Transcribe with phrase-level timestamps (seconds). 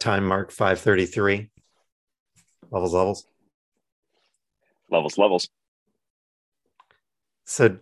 [0.00, 1.50] time mark 533
[2.70, 3.26] levels levels.
[4.90, 5.48] Levels levels.
[7.44, 7.78] So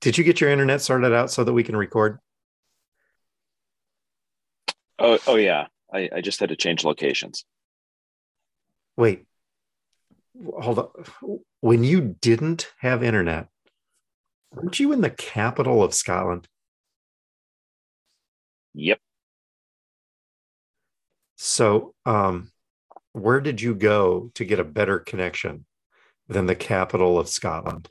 [0.00, 2.18] did you get your internet sorted out so that we can record?
[4.98, 5.66] Oh oh yeah.
[5.92, 7.44] I, I just had to change locations.
[8.96, 9.26] Wait.
[10.58, 13.48] Hold on when you didn't have internet
[14.52, 16.46] weren't you in the capital of scotland?
[18.74, 19.00] Yep
[21.36, 22.50] so, um,
[23.12, 25.66] where did you go to get a better connection
[26.28, 27.88] than the capital of Scotland?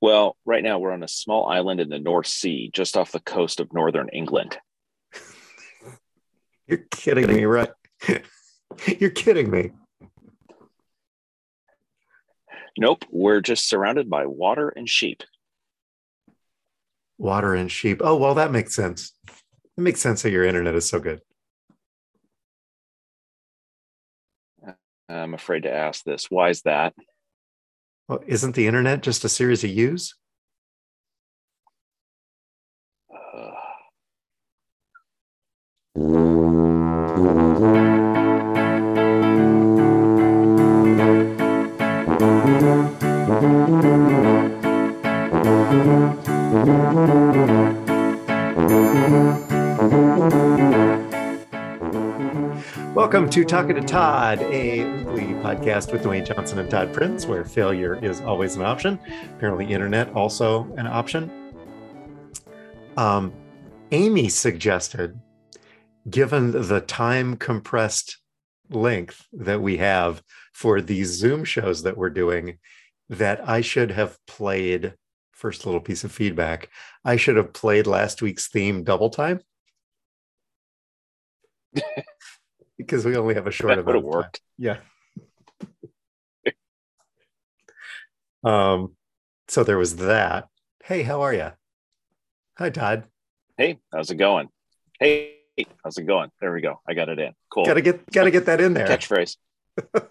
[0.00, 3.20] Well, right now we're on a small island in the North Sea, just off the
[3.20, 4.56] coast of northern England.
[6.66, 7.70] You're kidding me, right?
[8.98, 9.72] You're kidding me.
[12.78, 15.22] Nope, we're just surrounded by water and sheep.
[17.18, 18.00] Water and sheep.
[18.02, 19.12] Oh, well, that makes sense.
[19.76, 21.20] It makes sense that your internet is so good.
[25.08, 26.30] I'm afraid to ask this.
[26.30, 26.94] Why is that?
[28.08, 30.14] Well, isn't the internet just a series of U's?
[53.00, 57.46] Welcome to Talking to Todd, a weekly podcast with Dwayne Johnson and Todd Prince, where
[57.46, 59.00] failure is always an option.
[59.36, 61.32] Apparently, internet also an option.
[62.98, 63.32] Um,
[63.90, 65.18] Amy suggested,
[66.10, 68.18] given the time compressed
[68.68, 72.58] length that we have for these Zoom shows that we're doing,
[73.08, 74.92] that I should have played.
[75.32, 76.68] First little piece of feedback.
[77.02, 79.40] I should have played last week's theme double time.
[82.80, 84.40] because we only have a short that amount of worked.
[84.58, 84.78] Yeah.
[88.44, 88.96] um,
[89.48, 90.48] so there was that.
[90.84, 91.52] Hey, how are you?
[92.56, 93.04] Hi, Todd.
[93.56, 94.48] Hey, how's it going?
[94.98, 95.36] Hey,
[95.84, 96.30] how's it going?
[96.40, 96.80] There we go.
[96.88, 97.32] I got it in.
[97.50, 97.64] Cool.
[97.64, 98.86] Gotta get gotta get that in there.
[98.86, 99.36] Catchphrase.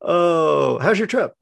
[0.00, 1.34] oh, how's your trip?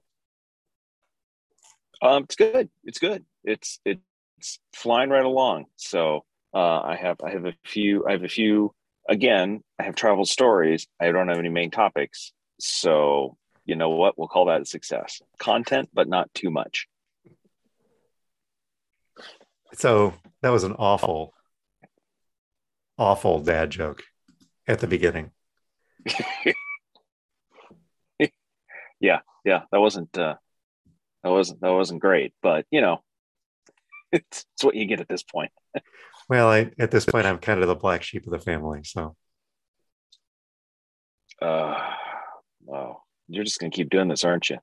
[2.02, 2.70] Um, it's good.
[2.84, 3.24] It's good.
[3.44, 5.66] It's it's flying right along.
[5.76, 6.24] So
[6.54, 8.74] uh, I have I have a few I have a few
[9.08, 10.86] again I have travel stories.
[11.00, 15.20] I don't have any main topics, so you know what we'll call that a success.
[15.38, 16.88] Content, but not too much.
[19.74, 21.32] So that was an awful,
[22.98, 24.02] awful dad joke
[24.66, 25.30] at the beginning.
[29.00, 30.34] yeah, yeah, that wasn't uh,
[31.22, 33.02] that wasn't that wasn't great, but you know,
[34.12, 35.52] it's, it's what you get at this point.
[36.30, 38.82] Well, I, at this point, I'm kind of the black sheep of the family.
[38.84, 39.16] So,
[41.42, 41.76] uh,
[42.64, 44.58] wow, you're just gonna keep doing this, aren't you?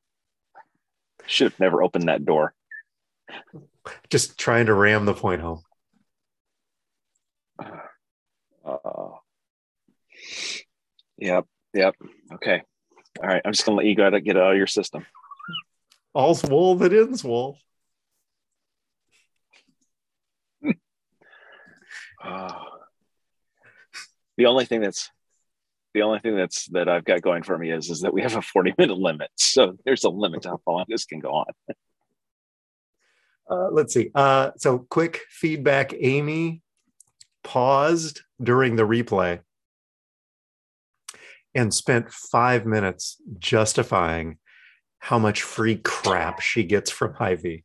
[1.25, 2.53] Should have never opened that door.
[4.09, 5.61] Just trying to ram the point home.
[7.59, 9.17] Uh,
[11.17, 11.95] yep, yep.
[12.33, 12.61] Okay.
[13.21, 13.41] All right.
[13.43, 15.05] I'm just gonna let you go to get out of your system.
[16.13, 17.57] All's wool that ends wool.
[22.27, 22.53] Uh,
[24.37, 25.09] the only thing that's
[25.93, 28.35] the only thing that's that I've got going for me is is that we have
[28.35, 29.29] a 40 minute limit.
[29.37, 31.45] So there's a limit to how long this can go on.
[33.49, 34.11] Uh, let's see.
[34.13, 35.93] Uh, so quick feedback.
[35.97, 36.61] Amy
[37.45, 39.39] paused during the replay
[41.55, 44.37] and spent five minutes justifying
[44.99, 47.63] how much free crap she gets from Hy-Vee.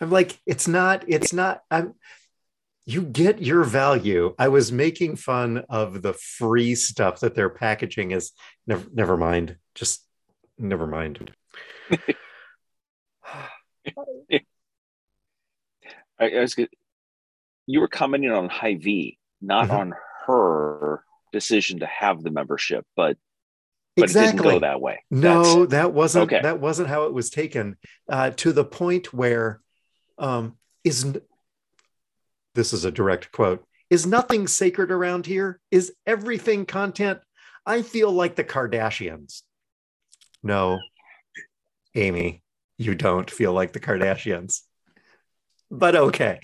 [0.00, 1.94] I'm like, it's not, it's not, I'm,
[2.84, 4.34] you get your value.
[4.38, 8.32] I was making fun of the free stuff that they're packaging as
[8.66, 9.56] never, never mind.
[9.74, 10.04] Just
[10.58, 11.32] never mind.
[16.18, 16.56] I, I was,
[17.66, 19.76] you were commenting on Hy-Vee, not mm-hmm.
[19.76, 19.94] on
[20.26, 23.16] her decision to have the membership, but
[23.96, 24.28] but exactly.
[24.28, 25.02] it didn't go that way.
[25.10, 26.42] No, That's, that wasn't okay.
[26.42, 27.76] that wasn't how it was taken.
[28.08, 29.60] Uh, to the point where
[30.18, 31.16] um, is
[32.54, 37.20] this is a direct quote is nothing sacred around here is everything content
[37.66, 39.42] i feel like the kardashians
[40.42, 40.78] no
[41.94, 42.42] amy
[42.78, 44.60] you don't feel like the kardashians
[45.70, 46.40] but okay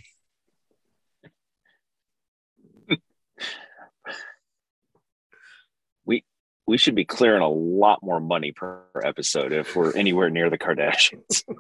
[6.68, 10.58] we should be clearing a lot more money per episode if we're anywhere near the
[10.58, 11.42] kardashians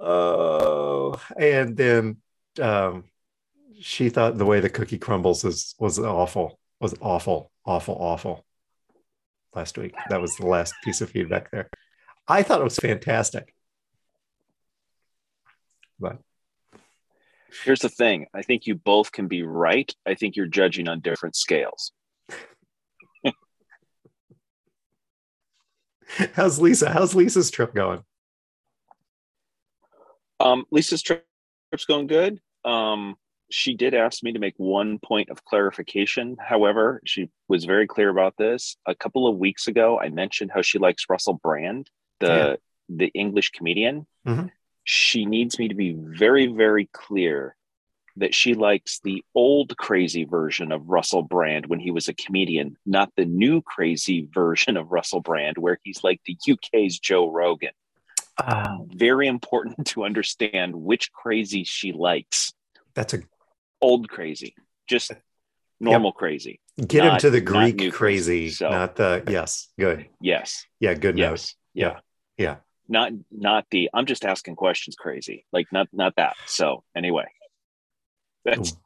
[0.00, 2.18] Oh, and then
[2.62, 3.04] um,
[3.80, 8.44] she thought the way the cookie crumbles was was awful, was awful, awful, awful.
[9.56, 11.68] Last week, that was the last piece of feedback there.
[12.28, 13.52] I thought it was fantastic,
[15.98, 16.18] but
[17.64, 19.92] Here's the thing I think you both can be right.
[20.06, 21.92] I think you're judging on different scales.
[26.34, 26.90] how's Lisa?
[26.90, 28.02] How's Lisa's trip going?
[30.40, 31.24] Um, Lisa's trip's
[31.86, 32.40] going good.
[32.64, 33.16] Um,
[33.50, 36.36] she did ask me to make one point of clarification.
[36.38, 38.76] However, she was very clear about this.
[38.86, 41.88] A couple of weeks ago, I mentioned how she likes Russell Brand,
[42.20, 42.56] the Yeah.
[42.90, 44.06] the English comedian.
[44.26, 44.50] Mhm.
[44.90, 47.54] She needs me to be very, very clear
[48.16, 52.78] that she likes the old crazy version of Russell Brand when he was a comedian,
[52.86, 57.72] not the new crazy version of Russell Brand where he's like the UK's Joe Rogan.
[58.38, 62.54] Uh, Very important to understand which crazy she likes
[62.94, 63.20] that's a
[63.82, 64.54] old crazy,
[64.88, 65.12] just
[65.80, 66.60] normal crazy.
[66.78, 69.68] get Not- to the Greek crazy, crazy, so- not the yes.
[69.78, 70.64] Good, Yes.
[70.80, 71.32] yeah, good note.
[71.32, 71.54] Yes.
[71.74, 71.98] Yeah.
[72.38, 72.56] Yeah.
[72.88, 75.44] Not not the I'm just asking questions crazy.
[75.52, 76.36] Like not not that.
[76.46, 77.26] So anyway.
[78.44, 78.76] That's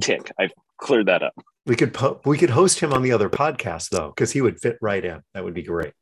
[0.00, 0.32] tick.
[0.38, 1.34] I've cleared that up.
[1.66, 4.60] We could po- we could host him on the other podcast though, because he would
[4.60, 5.22] fit right in.
[5.34, 5.92] That would be great.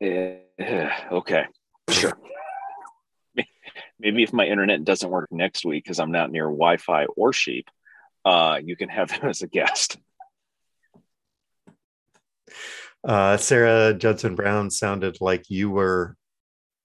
[0.00, 0.36] Eh,
[1.10, 1.44] okay.
[1.90, 2.16] Sure.
[3.98, 7.68] Maybe if my internet doesn't work next week because I'm not near Wi-Fi or sheep,
[8.24, 9.98] uh, you can have him as a guest.
[13.04, 16.16] Uh, Sarah Judson Brown sounded like you were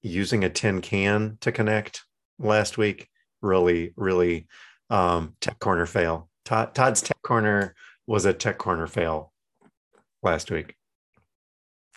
[0.02, 2.04] using a tin can to connect
[2.40, 3.10] last week.
[3.42, 4.48] Really, really
[4.90, 6.30] um, tech corner fail.
[6.46, 7.76] Todd, Todd's tech corner
[8.08, 9.34] was a tech corner fail
[10.22, 10.76] last week.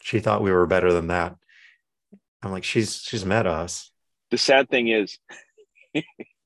[0.03, 1.37] She thought we were better than that.
[2.43, 3.91] I'm like, she's she's met us.
[4.31, 5.19] the sad thing is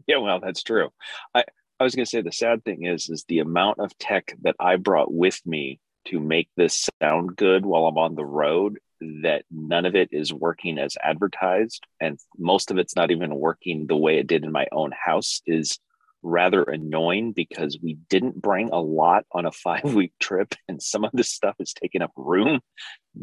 [0.07, 0.91] yeah well that's true
[1.35, 1.45] i
[1.79, 4.55] i was going to say the sad thing is is the amount of tech that
[4.61, 8.79] i brought with me to make this sound good while i'm on the road
[9.23, 13.87] that none of it is working as advertised and most of it's not even working
[13.87, 15.79] the way it did in my own house is
[16.23, 21.05] rather annoying because we didn't bring a lot on a five week trip and some
[21.05, 22.61] of this stuff is taking up room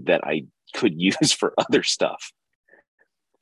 [0.06, 2.32] that i could use for other stuff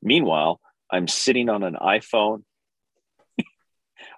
[0.01, 0.59] meanwhile
[0.89, 2.43] I'm sitting on an iPhone.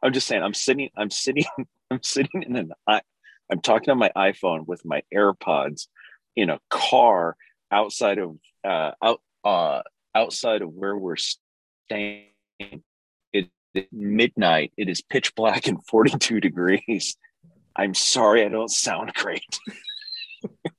[0.04, 1.46] I'm just saying, I'm sitting, I'm sitting,
[1.92, 2.72] I'm sitting in an
[3.50, 5.88] I'm talking on my iPhone with my AirPods
[6.36, 7.36] in a car
[7.72, 9.82] outside of uh out uh
[10.16, 12.26] outside of where we're staying.
[12.60, 12.82] It,
[13.34, 13.50] it
[13.92, 17.16] midnight, it is pitch black and 42 degrees.
[17.76, 19.60] I'm sorry I don't sound great.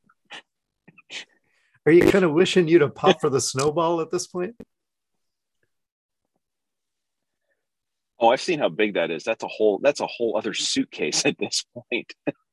[1.86, 4.56] Are you kind of wishing you'd have popped for the snowball at this point?
[8.20, 9.22] Oh, I've seen how big that is.
[9.22, 12.12] That's a whole that's a whole other suitcase at this point.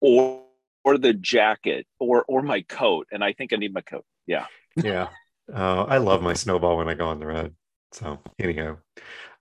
[0.00, 0.42] or
[0.84, 3.08] or the jacket or or my coat.
[3.12, 4.04] And I think I need my coat.
[4.26, 4.46] Yeah.
[4.76, 5.08] yeah.
[5.52, 7.54] Uh, I love my snowball when I go on the road.
[7.92, 8.78] So anyhow,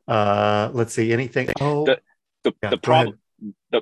[0.07, 1.11] uh, let's see.
[1.11, 1.49] Anything?
[1.59, 2.01] Oh, The-
[2.43, 2.81] The Yeah, the ahead.
[2.81, 3.19] problem
[3.71, 3.81] the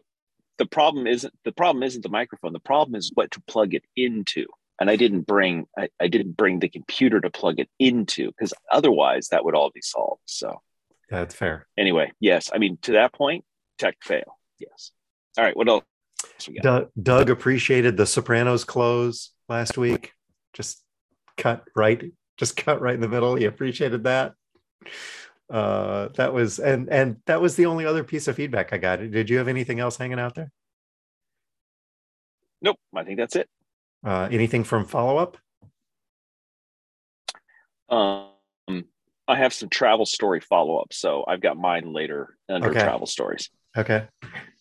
[0.58, 2.54] the problem isn't the problem isn't the microphone.
[2.54, 4.46] The problem is what to plug it into.
[4.80, 8.54] And I didn't bring I, I didn't bring the computer to plug it into because
[8.72, 10.22] otherwise that would all be solved.
[10.26, 10.62] So
[11.10, 11.68] that's fair.
[11.78, 12.50] anyway, yes.
[12.54, 13.46] I mean to that point,
[13.78, 14.40] tech fail.
[14.60, 14.92] Yes.
[15.38, 15.84] All right, what else?
[16.62, 20.14] Doug, Doug appreciated the Sopranos close last week.
[20.54, 20.84] Just
[21.38, 23.36] cut right, just cut right in the middle.
[23.36, 24.34] He appreciated that.
[25.50, 29.00] Uh, that was and and that was the only other piece of feedback I got.
[29.00, 30.52] Did you have anything else hanging out there?
[32.62, 33.50] Nope, I think that's it.
[34.04, 35.38] Uh, anything from follow up?
[37.90, 38.86] Um,
[39.28, 42.82] I have some travel story follow up, so I've got mine later under Okay.
[42.82, 43.50] travel stories.
[43.78, 44.08] Okay.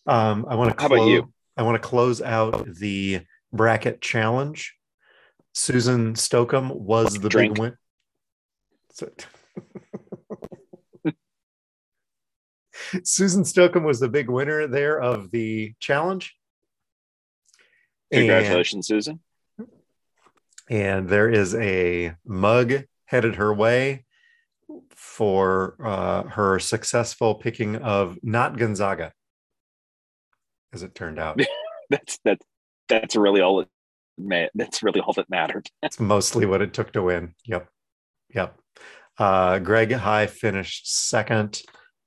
[0.07, 0.81] Um, I want to.
[0.81, 1.33] How about you?
[1.57, 3.21] I want to close out the
[3.53, 4.75] bracket challenge.
[5.55, 7.55] Susan Stokum was the Drink.
[7.55, 7.77] big win.
[8.93, 9.11] So-
[13.05, 16.35] Susan Stokum was the big winner there of the challenge.
[18.11, 19.21] And- Congratulations, Susan.
[20.69, 24.05] and there is a mug headed her way
[24.91, 29.13] for uh, her successful picking of not Gonzaga,
[30.75, 31.41] as it turned out.
[31.91, 32.47] That's that's
[32.89, 33.69] that's really all it
[34.19, 35.69] ma- that's really all that mattered.
[35.83, 37.35] That's mostly what it took to win.
[37.45, 37.69] Yep,
[38.35, 38.59] yep.
[39.19, 41.61] Uh, Greg High finished second,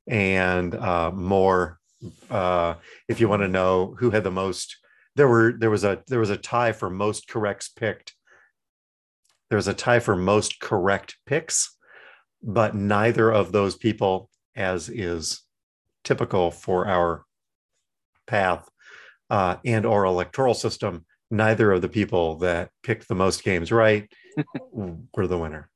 [0.07, 1.77] and uh, more.
[2.29, 2.75] Uh,
[3.07, 4.77] if you want to know who had the most,
[5.15, 8.13] there were there was a there was a tie for most corrects picked
[9.50, 11.77] There was a tie for most correct picks,
[12.41, 15.43] but neither of those people, as is
[16.03, 17.26] typical for our
[18.27, 18.67] path
[19.29, 24.10] uh, and or electoral system, neither of the people that picked the most games right
[24.72, 25.69] were the winner.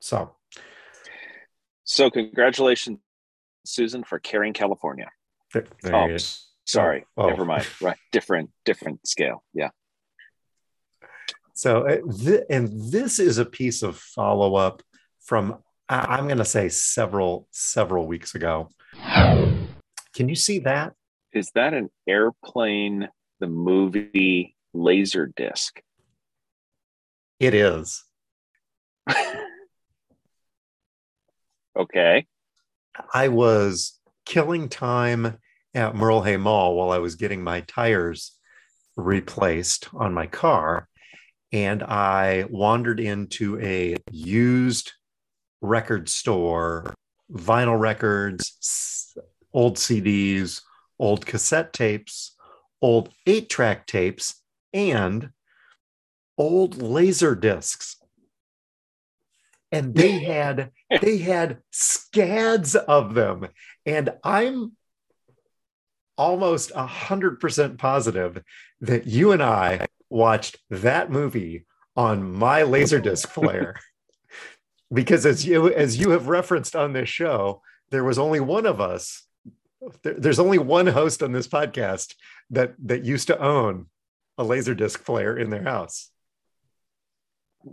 [0.00, 0.34] So,
[1.84, 2.98] so congratulations,
[3.64, 5.08] Susan, for carrying California.
[5.52, 6.16] There, there oh,
[6.66, 7.28] sorry, oh.
[7.28, 7.66] never mind.
[7.80, 9.44] Right, different, different scale.
[9.54, 9.70] Yeah.
[11.54, 14.82] So, uh, and this is a piece of follow up
[15.20, 18.70] from I'm going to say several several weeks ago.
[20.14, 20.94] Can you see that?
[21.32, 23.08] Is that an airplane?
[23.40, 25.80] The movie Laser Disc.
[27.40, 28.04] It is.
[31.76, 32.26] okay.
[33.12, 35.38] I was killing time
[35.74, 38.32] at Merle Hay Mall while I was getting my tires
[38.96, 40.88] replaced on my car.
[41.50, 44.92] And I wandered into a used
[45.60, 46.94] record store,
[47.32, 49.14] vinyl records,
[49.52, 50.62] old CDs,
[51.02, 52.36] old cassette tapes,
[52.80, 54.36] old eight track tapes,
[54.72, 55.30] and
[56.38, 57.96] old laser discs.
[59.72, 63.48] And they had they had scads of them.
[63.84, 64.76] And I'm
[66.16, 68.42] almost a hundred percent positive
[68.80, 71.66] that you and I watched that movie
[71.96, 73.74] on my laserdisc player.
[74.92, 78.80] because as you as you have referenced on this show, there was only one of
[78.80, 79.26] us.
[80.02, 82.14] There, there's only one host on this podcast
[82.50, 83.86] that that used to own
[84.38, 86.10] a laserdisc player in their house.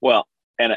[0.00, 0.26] well,
[0.58, 0.76] and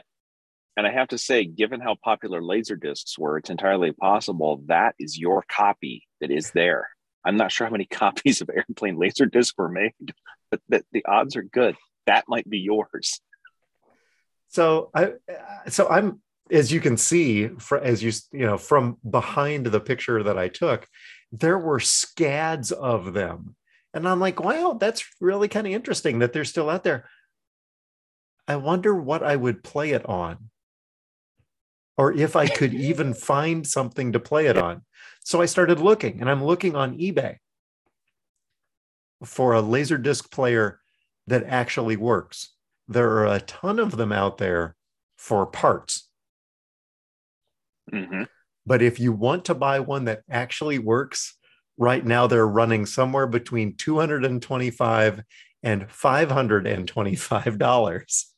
[0.78, 4.94] and I have to say, given how popular laser discs were, it's entirely possible that
[5.00, 6.88] is your copy that is there.
[7.26, 10.14] I'm not sure how many copies of Airplane Laser Disc were made,
[10.52, 11.76] but the, the odds are good.
[12.06, 13.20] That might be yours.
[14.50, 15.14] So I,
[15.68, 20.24] so I'm, as you can see, for, as you you know, from behind the picture
[20.24, 20.88] that I took,
[21.32, 23.56] there were scads of them,
[23.94, 27.10] and I'm like, wow, that's really kind of interesting that they're still out there.
[28.48, 30.50] I wonder what I would play it on
[31.98, 34.84] or if I could even find something to play it on.
[35.24, 37.38] So I started looking, and I'm looking on eBay
[39.26, 40.80] for a laser disc player
[41.26, 42.54] that actually works.
[42.88, 44.76] There are a ton of them out there
[45.18, 46.07] for parts.
[47.94, 48.24] Mm-hmm.
[48.66, 51.38] But if you want to buy one that actually works,
[51.78, 55.24] right now they're running somewhere between 225
[55.64, 58.34] and 525 dollars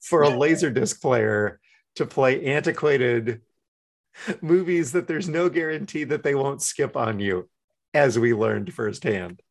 [0.00, 1.60] for a laser disc player
[1.96, 3.40] to play antiquated
[4.40, 7.48] movies that there's no guarantee that they won't skip on you,
[7.94, 9.42] as we learned firsthand.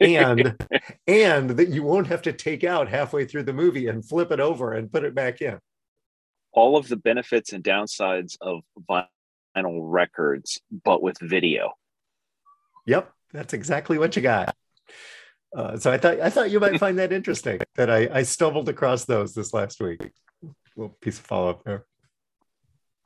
[0.00, 0.56] and
[1.06, 4.40] and that you won't have to take out halfway through the movie and flip it
[4.40, 5.58] over and put it back in.
[6.52, 11.72] All of the benefits and downsides of vinyl records, but with video.
[12.86, 14.54] Yep, that's exactly what you got.
[15.56, 18.68] Uh, so I thought I thought you might find that interesting that I, I stumbled
[18.68, 20.12] across those this last week
[20.80, 21.84] little piece of follow up there.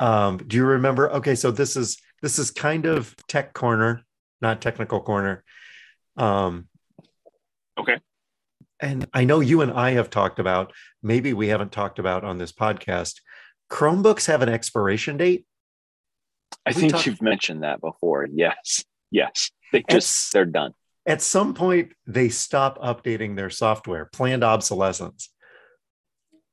[0.01, 1.11] Um, do you remember?
[1.11, 4.03] Okay, so this is this is kind of tech corner,
[4.41, 5.45] not technical corner.
[6.17, 6.69] Um,
[7.79, 7.99] okay.
[8.81, 10.73] And I know you and I have talked about,
[11.03, 13.21] maybe we haven't talked about on this podcast.
[13.71, 15.47] Chromebooks have an expiration date.
[16.67, 18.27] I we think talk- you've mentioned that before.
[18.33, 18.85] Yes.
[19.11, 19.51] Yes.
[19.73, 20.73] They just, they're done.
[21.07, 25.31] At some point, they stop updating their software, planned obsolescence.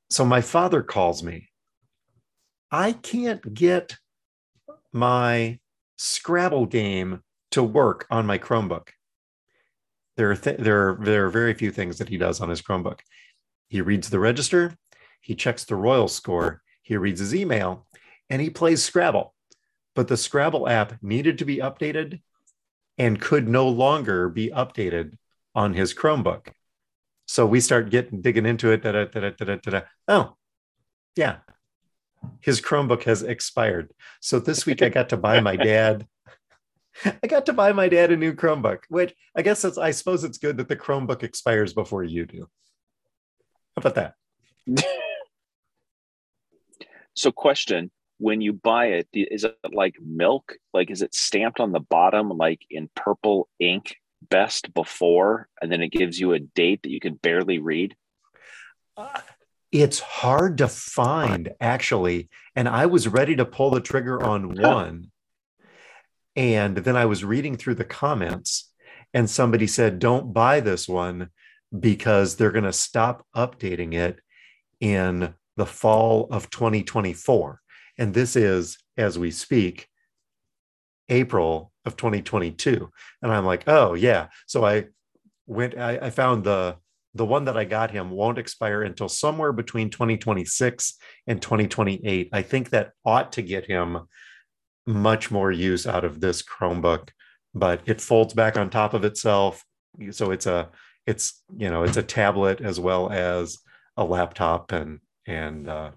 [0.10, 1.50] So my father calls me.
[2.72, 3.98] I can't get
[4.92, 5.60] my
[5.98, 8.90] Scrabble game to work on my Chromebook.
[10.18, 12.62] There are, th- there, are, there are very few things that he does on his
[12.62, 13.00] Chromebook.
[13.70, 14.76] He reads the register,
[15.22, 17.88] he checks the Royal score, he reads his email,
[18.30, 19.34] and he plays Scrabble.
[19.96, 22.22] But the Scrabble app needed to be updated
[22.98, 25.18] and could no longer be updated
[25.56, 26.50] on his Chromebook.
[27.26, 28.84] So we start getting digging into it.
[28.84, 30.36] Da, da, da, oh,
[31.16, 31.38] yeah.
[32.42, 33.92] His Chromebook has expired.
[34.20, 36.08] So this week I got to buy my dad.
[37.24, 40.24] I got to buy my dad a new Chromebook, which I guess it's, I suppose
[40.24, 42.48] it's good that the Chromebook expires before you do.
[43.76, 44.16] How about that?
[47.14, 47.92] so, question
[48.22, 50.54] when you buy it, is it like milk?
[50.76, 53.96] Like, is it stamped on the bottom, like in purple ink
[54.30, 57.96] best before and then it gives you a date that you can barely read?
[58.96, 59.22] Uh,
[59.72, 62.30] it's hard to find actually.
[62.56, 65.12] And I was ready to pull the trigger on one.
[66.36, 68.72] And then I was reading through the comments
[69.14, 71.30] and somebody said, "Don't buy this one
[71.78, 74.20] because they're going to stop updating it
[74.80, 77.62] in the fall of 2024."
[78.00, 79.88] And this is, as we speak,
[81.10, 82.90] April of 2022.
[83.22, 84.88] And I'm like, "Oh yeah." So I
[85.46, 85.78] went.
[85.78, 86.78] I, I found the
[87.14, 92.30] the one that I got him won't expire until somewhere between 2026 and 2028.
[92.32, 94.08] I think that ought to get him
[94.88, 97.10] much more use out of this Chromebook,
[97.54, 99.64] but it folds back on top of itself.
[100.12, 100.70] So it's a
[101.06, 103.58] it's you know it's a tablet as well as
[103.98, 105.00] a laptop and
[105.36, 105.92] and uh,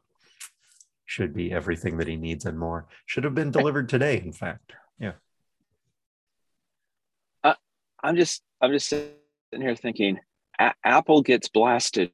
[1.05, 2.87] should be everything that he needs and more.
[3.07, 4.73] Should have been delivered today, in fact.
[4.99, 5.13] Yeah.
[7.43, 7.55] Uh,
[8.03, 9.13] I'm just I'm just sitting
[9.61, 10.21] here thinking
[10.59, 12.13] a- Apple gets blasted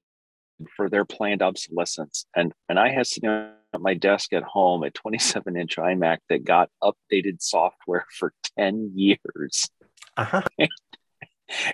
[0.77, 4.91] for their planned obsolescence, and and I have sitting at my desk at home a
[4.91, 9.69] 27 inch iMac that got updated software for 10 years.
[10.17, 10.43] Uh-huh.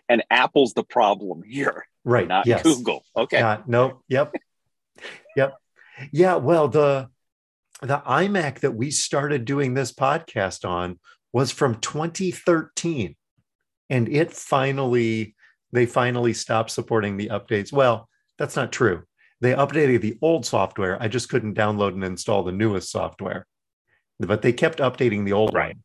[0.09, 2.29] and Apple's the problem here, right?
[2.29, 2.63] Not yes.
[2.63, 3.03] Google.
[3.17, 3.41] Okay.
[3.41, 4.03] Uh, no.
[4.09, 4.35] Yep.
[5.37, 5.55] Yep.
[6.13, 6.37] Yeah.
[6.37, 7.09] Well, the
[7.83, 10.99] the iMac that we started doing this podcast on
[11.33, 13.17] was from 2013,
[13.91, 15.35] and it finally
[15.73, 17.73] they finally stopped supporting the updates.
[17.73, 19.03] Well, that's not true.
[19.41, 21.01] They updated the old software.
[21.03, 23.47] I just couldn't download and install the newest software.
[24.19, 25.75] But they kept updating the old right.
[25.75, 25.83] one.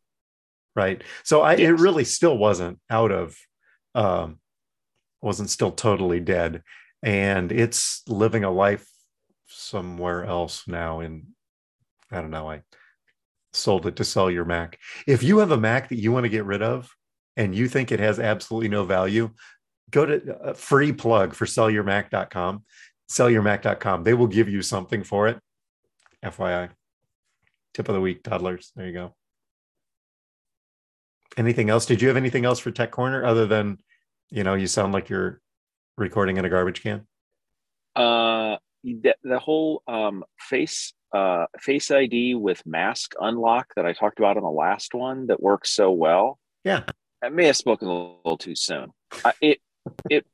[0.74, 1.02] Right.
[1.22, 1.68] So I yes.
[1.68, 3.36] it really still wasn't out of
[3.94, 4.38] um
[5.20, 6.62] wasn't still totally dead.
[7.02, 8.86] And it's living a life
[9.54, 11.28] somewhere else now in
[12.10, 12.50] I don't know.
[12.50, 12.62] I
[13.54, 14.78] sold it to sell your Mac.
[15.06, 16.90] If you have a Mac that you want to get rid of
[17.36, 19.30] and you think it has absolutely no value,
[19.90, 22.64] go to a uh, free plug for sellyourmac.com
[23.12, 25.38] sellyourmac.com they will give you something for it.
[26.24, 26.70] Fyi
[27.74, 28.72] tip of the week toddlers.
[28.76, 29.14] There you go.
[31.36, 31.86] Anything else?
[31.86, 33.78] Did you have anything else for tech corner other than
[34.30, 35.40] you know you sound like you're
[35.96, 37.06] recording in a garbage can?
[37.94, 44.18] Uh the, the whole um face uh face id with mask unlock that i talked
[44.18, 46.84] about in the last one that works so well yeah
[47.22, 48.90] i may have spoken a little too soon
[49.24, 49.60] I, it
[50.10, 50.26] it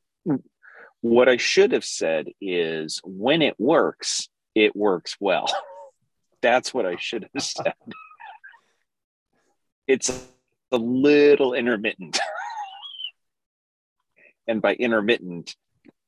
[1.01, 5.47] what I should have said is when it works, it works well.
[6.43, 7.75] That's what I should have said.
[9.87, 10.11] it's
[10.73, 12.19] a little intermittent.
[14.47, 15.55] and by intermittent,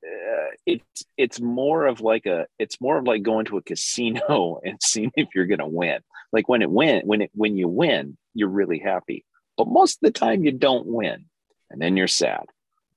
[0.05, 4.61] uh, it's it's more of like a it's more of like going to a casino
[4.65, 6.01] and seeing if you're going to win.
[6.33, 9.25] Like when it win when it when you win, you're really happy.
[9.57, 11.27] But most of the time you don't win
[11.71, 12.45] and then you're sad.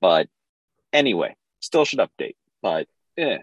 [0.00, 0.28] But
[0.92, 2.86] anyway, still should update, but
[3.18, 3.38] eh,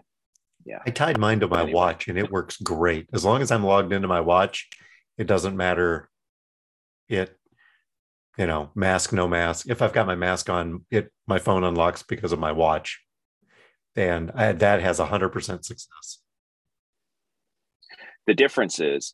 [0.65, 0.79] yeah.
[0.85, 1.73] I tied mine to my anyway.
[1.73, 3.07] watch and it works great.
[3.13, 4.69] As long as I'm logged into my watch,
[5.17, 6.09] it doesn't matter.
[7.09, 7.35] It,
[8.37, 9.69] you know, mask, no mask.
[9.69, 13.01] If I've got my mask on, it my phone unlocks because of my watch.
[13.95, 15.33] And I, that has 100%
[15.65, 16.19] success.
[18.27, 19.13] The difference is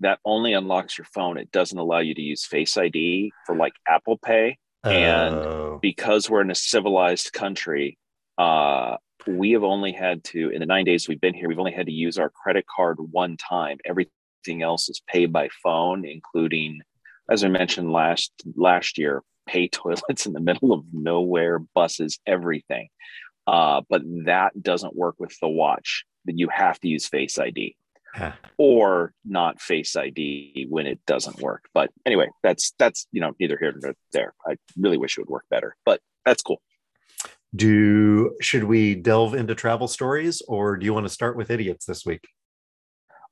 [0.00, 1.38] that only unlocks your phone.
[1.38, 4.58] It doesn't allow you to use Face ID for like Apple Pay.
[4.84, 5.78] And oh.
[5.80, 7.98] because we're in a civilized country,
[8.38, 11.72] uh, we have only had to, in the nine days we've been here, we've only
[11.72, 13.78] had to use our credit card one time.
[13.84, 16.80] Everything else is paid by phone, including,
[17.30, 22.88] as I mentioned last last year, pay toilets in the middle of nowhere, buses, everything.
[23.46, 26.04] Uh, but that doesn't work with the watch.
[26.24, 27.76] That you have to use Face ID
[28.56, 31.64] or not face id when it doesn't work.
[31.74, 34.34] But anyway that's that's you know neither here nor there.
[34.46, 36.60] I really wish it would work better but that's cool.
[37.54, 41.86] Do should we delve into travel stories or do you want to start with idiots
[41.86, 42.26] this week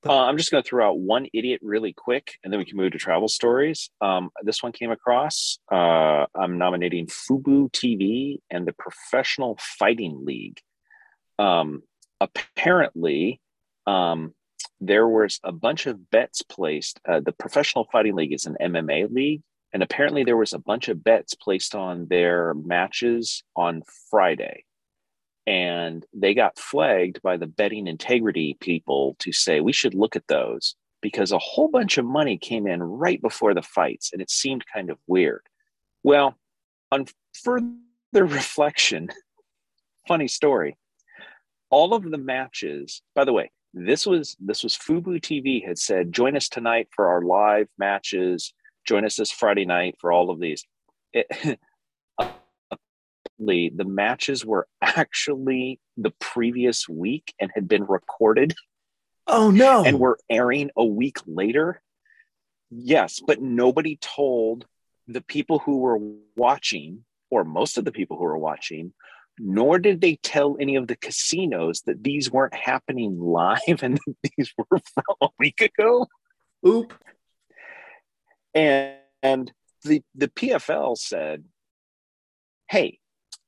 [0.07, 2.77] uh, i'm just going to throw out one idiot really quick and then we can
[2.77, 8.67] move to travel stories um, this one came across uh, i'm nominating fubo tv and
[8.67, 10.61] the professional fighting league
[11.39, 11.83] um,
[12.21, 13.41] apparently
[13.87, 14.35] um,
[14.81, 17.01] there was a bunch of bets placed.
[17.09, 20.89] Uh, the Professional Fighting League is an MMA league, and apparently there was a bunch
[20.89, 24.65] of bets placed on their matches on Friday.
[25.47, 30.27] And they got flagged by the betting integrity people to say we should look at
[30.27, 34.31] those because a whole bunch of money came in right before the fights and it
[34.31, 35.43] seemed kind of weird.
[36.03, 36.37] Well,
[36.91, 37.07] on
[37.43, 37.67] further
[38.15, 39.11] reflection,
[40.09, 40.79] funny story.
[41.69, 46.13] All of the matches, by the way, this was this was Fubo TV had said,
[46.13, 48.55] join us tonight for our live matches.
[48.87, 50.65] Join us this Friday night for all of these.
[51.13, 51.59] It,
[53.39, 58.55] the matches were actually the previous week and had been recorded.
[59.27, 59.85] Oh no!
[59.85, 61.81] And were airing a week later.
[62.71, 64.67] Yes, but nobody told
[65.07, 65.99] the people who were
[66.37, 68.93] watching or most of the people who were watching,
[69.39, 74.53] nor did they tell any of the casinos that these weren't happening live and these
[74.59, 76.07] were from a week ago.
[76.67, 76.95] Oop.
[78.55, 81.45] And, and the, the PFL said,
[82.71, 82.99] hey,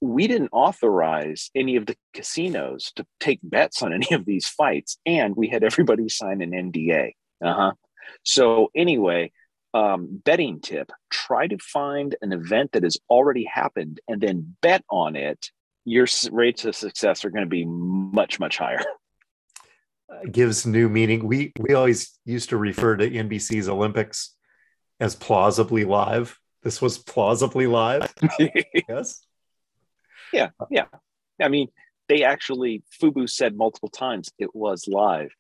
[0.07, 4.99] we didn't authorize any of the casinos to take bets on any of these fights,
[5.05, 7.13] and we had everybody sign an NDA.
[7.43, 7.73] Uh-huh.
[8.23, 9.33] So anyway,
[9.75, 14.85] um, betting tip: try to find an event that has already happened and then bet
[14.91, 15.51] on it.
[15.85, 18.85] Your rates of success are going to be much much higher.
[20.09, 21.27] Uh, gives new meaning.
[21.27, 24.37] We we always used to refer to NBC's Olympics
[25.01, 26.39] as plausibly live.
[26.63, 28.15] This was plausibly live.
[28.89, 29.26] yes.
[30.33, 30.87] Yeah, yeah.
[31.41, 31.69] I mean,
[32.09, 35.31] they actually Fubo said multiple times it was live,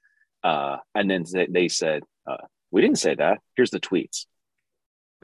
[0.42, 3.38] uh, and then they, they said uh, we didn't say that.
[3.56, 4.26] Here's the tweets.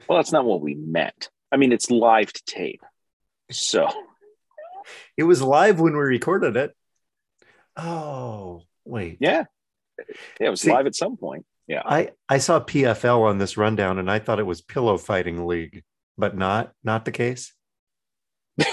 [0.07, 1.29] Well, that's not what we meant.
[1.51, 2.81] I mean, it's live to tape,
[3.51, 3.89] so
[5.17, 6.75] it was live when we recorded it.
[7.75, 9.17] Oh, wait.
[9.19, 9.45] Yeah,
[10.39, 11.45] yeah, it was See, live at some point.
[11.67, 15.45] Yeah, I I saw PFL on this rundown, and I thought it was Pillow Fighting
[15.45, 15.83] League,
[16.17, 17.53] but not not the case.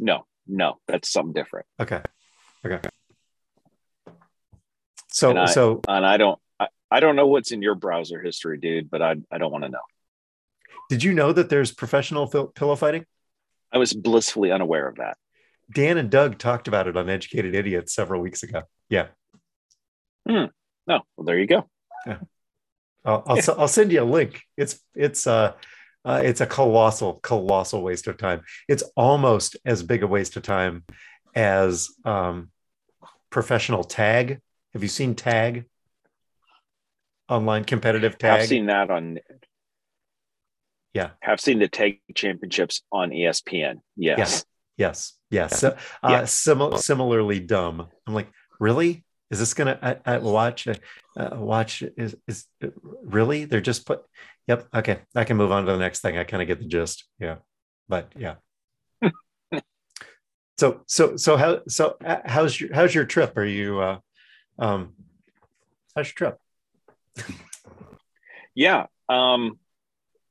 [0.00, 1.66] No, no, that's something different.
[1.78, 2.00] Okay.
[2.64, 2.80] Okay.
[5.08, 8.20] So, and I, so, and I don't, I, I don't know what's in your browser
[8.20, 9.80] history, dude, but I, I don't want to know.
[10.88, 13.04] Did you know that there's professional pillow fighting?
[13.72, 15.18] I was blissfully unaware of that.
[15.72, 18.62] Dan and Doug talked about it on Educated Idiots several weeks ago.
[18.88, 19.08] Yeah.
[20.28, 20.46] Hmm.
[20.86, 21.68] No, well, there you go.
[22.06, 22.18] Yeah.
[23.04, 24.42] I'll, I'll, I'll send you a link.
[24.56, 25.52] It's, it's, uh,
[26.04, 28.42] uh, it's a colossal, colossal waste of time.
[28.68, 30.84] It's almost as big a waste of time
[31.34, 32.50] as um,
[33.28, 34.40] professional tag.
[34.72, 35.64] Have you seen tag?
[37.28, 38.40] Online competitive tag.
[38.40, 39.18] I've seen that on.
[40.92, 43.76] Yeah, I've seen the tag championships on ESPN.
[43.96, 44.44] Yes, yes,
[44.76, 45.60] yes, yes.
[45.60, 46.24] So, uh, yeah.
[46.24, 47.86] Sim- similarly dumb.
[48.06, 49.04] I'm like, really?
[49.30, 50.66] Is this gonna I, I watch?
[50.66, 50.76] Uh,
[51.34, 52.46] watch is is
[53.04, 53.44] really?
[53.44, 54.04] They're just put
[54.50, 54.66] Yep.
[54.74, 54.98] Okay.
[55.14, 56.18] I can move on to the next thing.
[56.18, 57.04] I kind of get the gist.
[57.20, 57.36] Yeah.
[57.88, 58.34] But yeah.
[60.58, 63.36] so so so how so uh, how's your how's your trip?
[63.36, 63.98] Are you uh
[64.58, 64.94] um
[65.94, 66.38] how's your trip?
[68.56, 68.86] yeah.
[69.08, 69.60] Um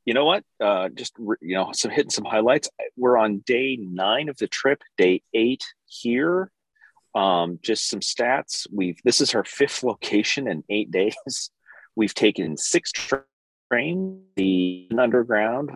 [0.03, 0.43] you know what?
[0.59, 2.69] Uh just you know, some hitting some highlights.
[2.97, 6.51] We're on day 9 of the trip, day 8 here.
[7.15, 8.67] Um just some stats.
[8.71, 11.51] We've this is our fifth location in 8 days.
[11.95, 12.91] We've taken six
[13.71, 15.71] trains, the underground,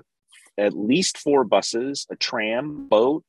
[0.58, 3.24] at least four buses, a tram, boat,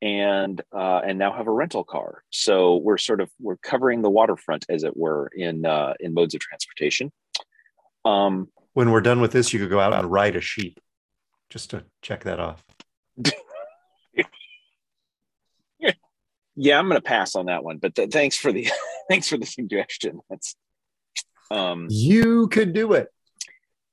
[0.00, 2.22] and uh, and now have a rental car.
[2.30, 6.34] So we're sort of we're covering the waterfront, as it were, in uh, in modes
[6.34, 7.12] of transportation.
[8.04, 10.80] Um, when we're done with this, you could go out and ride a sheep,
[11.50, 12.64] just to check that off.
[16.56, 18.68] yeah, I'm going to pass on that one, but th- thanks for the
[19.08, 20.20] thanks for the suggestion.
[20.28, 20.56] That's
[21.50, 23.08] um, you could do it.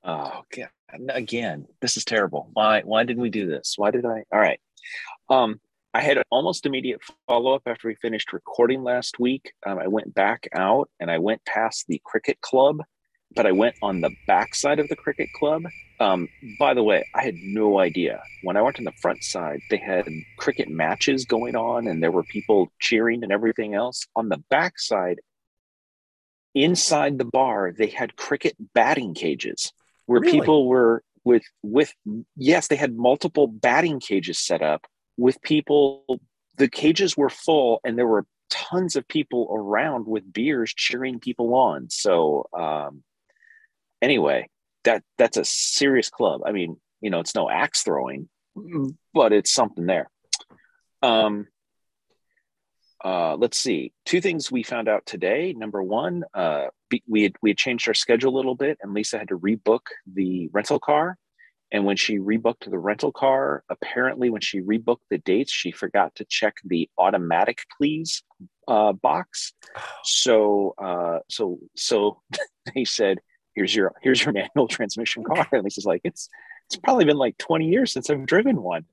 [0.04, 0.70] Oh, God.
[1.10, 2.50] again, this is terrible.
[2.54, 2.82] Why?
[2.82, 3.74] Why didn't we do this?
[3.78, 4.24] Why did I?
[4.32, 4.60] All right.
[5.30, 5.60] Um,
[5.94, 9.54] I had an almost immediate follow up after we finished recording last week.
[9.66, 12.82] Um, I went back out and I went past the cricket club,
[13.36, 15.64] but I went on the back side of the cricket club.
[16.00, 18.22] Um, by the way, I had no idea.
[18.44, 22.12] When I went on the front side, they had cricket matches going on and there
[22.12, 24.08] were people cheering and everything else.
[24.16, 25.20] On the back side,
[26.56, 29.72] inside the bar, they had cricket batting cages
[30.10, 30.40] where really?
[30.40, 31.94] people were with with
[32.36, 34.88] yes they had multiple batting cages set up
[35.18, 36.04] with people
[36.58, 41.54] the cages were full and there were tons of people around with beers cheering people
[41.54, 43.04] on so um
[44.02, 44.48] anyway
[44.84, 48.30] that that's a serious club i mean you know it's no axe throwing
[49.14, 50.10] but it's something there
[51.02, 51.48] um
[53.04, 53.94] uh, let's see.
[54.06, 55.54] Two things we found out today.
[55.54, 56.66] Number one, uh,
[57.08, 59.82] we had we had changed our schedule a little bit, and Lisa had to rebook
[60.12, 61.18] the rental car.
[61.72, 66.16] And when she rebooked the rental car, apparently when she rebooked the dates, she forgot
[66.16, 68.24] to check the automatic please
[68.68, 69.54] uh, box.
[70.04, 72.22] So uh, so so
[72.76, 73.20] they said,
[73.60, 76.30] "Here's your here's your manual transmission car." And Lisa's like, "It's
[76.68, 78.86] it's probably been like 20 years since I've driven one."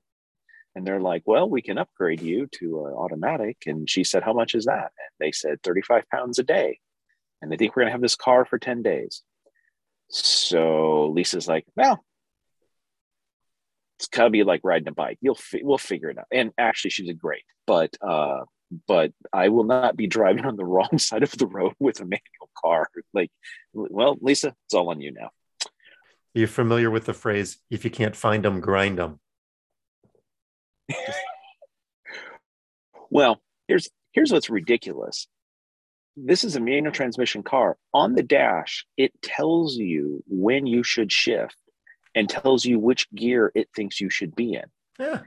[0.75, 3.63] And they're like, well, we can upgrade you to an automatic.
[3.65, 4.91] And she said, how much is that?
[4.99, 6.79] And they said, 35 pounds a day.
[7.41, 9.23] And they think we're going to have this car for 10 days.
[10.09, 12.05] So Lisa's like, well,
[13.97, 15.17] it's gotta be like riding a bike.
[15.21, 16.27] You'll fi- we'll figure it out.
[16.31, 17.43] And actually, she did great.
[17.65, 18.43] But uh,
[18.87, 22.05] but I will not be driving on the wrong side of the road with a
[22.05, 22.89] manual car.
[23.13, 23.31] Like,
[23.73, 25.29] well, Lisa, it's all on you now.
[26.33, 29.19] You're familiar with the phrase, if you can't find them, grind them.
[33.09, 35.27] Well, here's here's what's ridiculous.
[36.15, 37.77] This is a manual transmission car.
[37.93, 41.55] On the dash, it tells you when you should shift
[42.15, 44.65] and tells you which gear it thinks you should be in.
[44.99, 45.21] Yeah.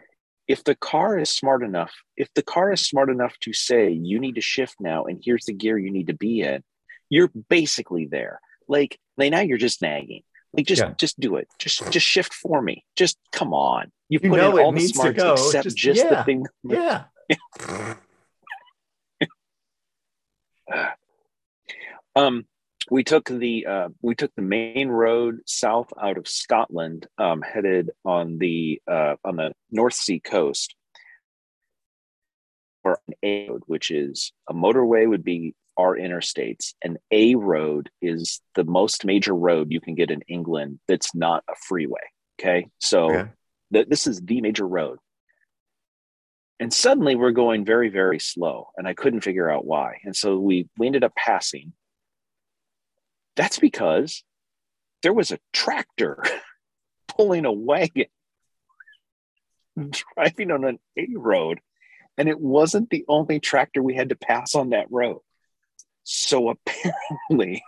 [0.50, 4.18] If the car is smart enough, if the car is smart enough to say you
[4.18, 6.64] need to shift now and here's the gear you need to be in,
[7.08, 8.40] you're basically there.
[8.66, 10.22] Like, like now you're just nagging.
[10.52, 10.94] Like just Yeah.
[10.98, 11.46] just do it.
[11.60, 12.84] Just just shift for me.
[12.96, 13.92] Just come on.
[14.08, 16.14] You, You put in all the smarts go, except just- just, yeah.
[16.16, 16.46] the thing.
[16.64, 17.04] Yeah.
[22.16, 22.44] Um,
[22.90, 27.90] we took the uh, we took the main road south out of Scotland, um, headed
[28.04, 30.74] on the uh, on the North Sea coast,
[32.84, 36.74] or an A road, which is a motorway would be our interstates.
[36.82, 41.44] An A road is the most major road you can get in England that's not
[41.48, 42.00] a freeway.
[42.40, 43.30] Okay, so Okay.
[43.72, 44.98] th- this is the major road.
[46.58, 48.68] And suddenly we're going very, very slow.
[48.76, 50.00] And I couldn't figure out why.
[50.04, 51.72] And so we, we ended up passing.
[53.40, 54.22] That's because
[55.02, 56.22] there was a tractor
[57.08, 58.04] pulling a wagon
[60.14, 61.60] driving on an A road.
[62.18, 65.20] And it wasn't the only tractor we had to pass on that road.
[66.04, 67.62] So apparently,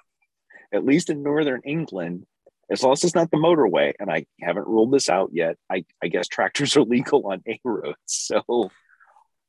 [0.74, 2.26] at least in northern England,
[2.70, 5.86] as long as it's not the motorway, and I haven't ruled this out yet, I,
[6.02, 7.96] I guess tractors are legal on A roads.
[8.08, 8.70] So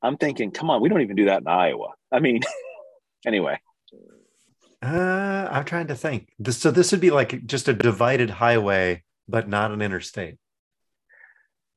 [0.01, 1.89] I'm thinking, come on, we don't even do that in Iowa.
[2.13, 2.39] I mean,
[3.27, 3.59] anyway,
[4.83, 6.29] Uh, I'm trying to think.
[6.39, 10.35] This, so this would be like just a divided highway, but not an interstate.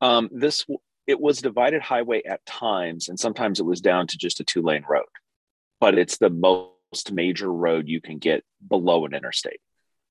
[0.01, 0.65] um, this
[1.07, 4.61] it was divided highway at times, and sometimes it was down to just a two
[4.61, 5.05] lane road,
[5.79, 9.61] but it's the most major road you can get below an interstate.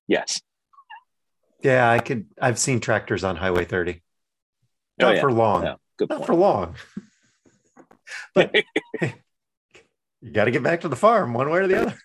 [0.07, 0.41] Yes.
[1.61, 2.25] Yeah, I could.
[2.41, 4.01] I've seen tractors on Highway 30.
[5.01, 5.21] Oh, Not yeah.
[5.21, 5.63] for long.
[5.63, 6.25] Yeah, Not point.
[6.25, 6.75] for long.
[8.35, 8.55] but
[10.21, 11.97] you got to get back to the farm one way or the other.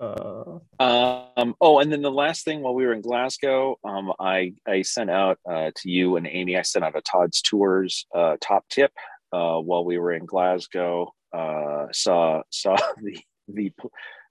[0.00, 4.54] Uh, Um, oh, and then the last thing while we were in Glasgow, um, I
[4.66, 6.56] I sent out uh, to you and Amy.
[6.56, 8.92] I sent out a Todd's Tours uh, top tip
[9.32, 11.12] uh, while we were in Glasgow.
[11.32, 13.72] Uh, saw saw the the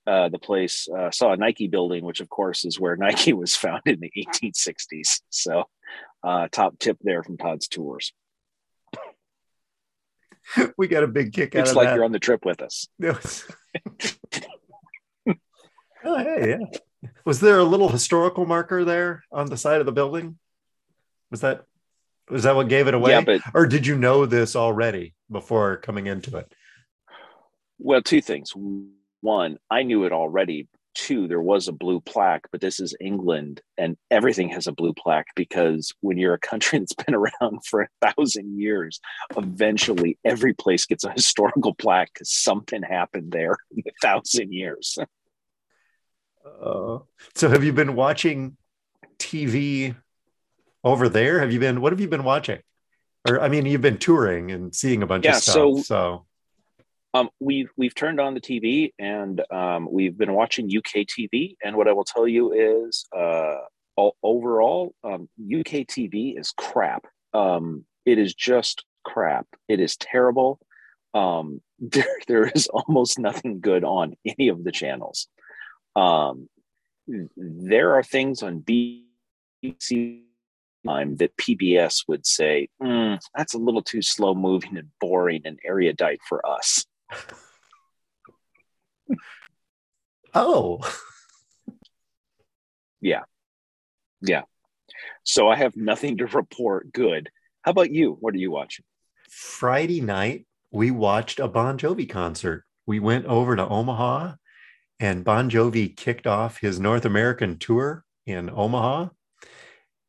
[0.07, 3.95] uh, the place saw a Nike building, which of course is where Nike was founded
[3.95, 5.21] in the 1860s.
[5.29, 5.65] So,
[6.51, 8.13] top tip there from Todd's Tours.
[10.77, 11.95] we got a big kick out It's of like that.
[11.95, 12.87] you're on the trip with us.
[12.99, 13.45] Was-
[16.03, 17.09] oh, hey, yeah.
[17.23, 20.37] Was there a little historical marker there on the side of the building?
[21.31, 21.63] Was that
[22.29, 23.11] was that what gave it away?
[23.11, 26.51] Yeah, but or did you know this already before coming into it?
[27.77, 28.53] Well, two things.
[29.21, 30.67] One, I knew it already.
[30.95, 34.93] Two, there was a blue plaque, but this is England and everything has a blue
[34.93, 39.01] plaque because when you're a country that's been around for a thousand years,
[39.35, 44.97] eventually every place gets a historical plaque because something happened there in a thousand years.
[46.45, 46.99] Uh,
[47.33, 48.55] so have you been watching
[49.19, 49.95] TV
[50.83, 51.39] over there?
[51.41, 52.59] Have you been what have you been watching?
[53.27, 55.53] Or I mean, you've been touring and seeing a bunch Yeah, of stuff.
[55.55, 56.25] so- so
[57.15, 61.55] Um, we've we've turned on the TV and um, we've been watching UK TV.
[61.63, 63.55] And what I will tell you is, uh,
[63.97, 67.05] o- overall, um, UK TV is crap.
[67.33, 69.47] Um, it is just crap.
[69.69, 70.59] It is terrible.
[71.13, 75.29] Um, there there is almost nothing good on any of the channels.
[75.95, 76.49] Um,
[77.37, 80.19] there are things on BBC
[80.85, 85.57] time that PBS would say "Mm, that's a little too slow moving and boring and
[85.63, 86.85] erudite for us.
[90.33, 90.79] oh
[93.05, 93.21] Yeah.
[94.21, 94.41] Yeah.
[95.23, 97.29] So I have nothing to report good.
[97.61, 98.17] How about you?
[98.19, 98.83] What are you watching?
[99.29, 102.65] Friday night, we watched a Bon Jovi concert.
[102.87, 104.33] We went over to Omaha
[104.99, 109.09] and Bon Jovi kicked off his North American tour in Omaha.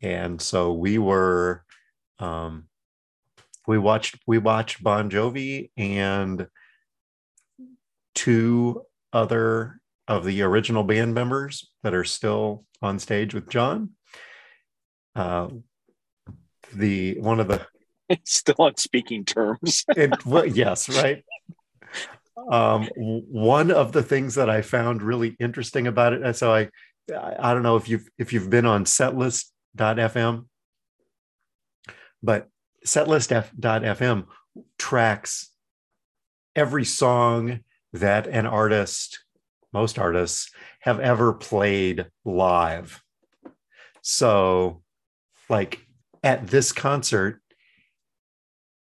[0.00, 1.64] And so we were
[2.18, 2.68] um
[3.66, 6.46] we watched we watched Bon Jovi and
[8.16, 13.90] two other of the original band members that are still on stage with John.
[15.14, 15.48] Uh
[16.74, 17.64] the one of the
[18.24, 19.84] Still on speaking terms.
[19.96, 21.24] it, well, yes, right.
[22.50, 26.68] Um, one of the things that I found really interesting about it, so I,
[27.12, 30.46] I I don't know if you've if you've been on setlist.fm,
[32.22, 32.48] but
[32.86, 34.26] setlist.fm
[34.78, 35.50] tracks
[36.54, 37.60] every song
[37.96, 39.24] that an artist,
[39.72, 43.02] most artists, have ever played live.
[44.02, 44.82] So,
[45.48, 45.86] like
[46.22, 47.40] at this concert,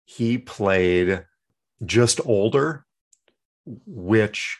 [0.06, 1.26] he played
[1.86, 2.86] Just Older,
[3.66, 4.60] which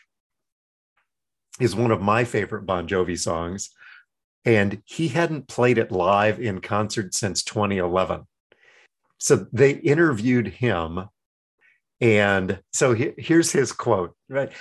[1.60, 3.70] is one of my favorite Bon Jovi songs.
[4.44, 8.26] And he hadn't played it live in concert since 2011.
[9.18, 11.08] So they interviewed him.
[12.04, 14.52] And so he, here's his quote, right?